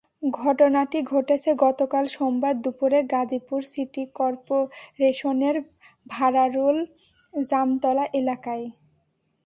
ঘটনাটি 0.37 0.99
ঘটেছে 1.11 1.49
গতকাল 1.65 2.03
সোমবার 2.07 2.53
দুপুরে 2.61 2.99
গাজীপুর 3.13 3.59
সিটি 3.71 4.03
করপোরেশনের 4.15 5.55
ভারারুল 6.05 6.77
জামতলা 7.43 8.05
এলাকায়। 8.13 8.65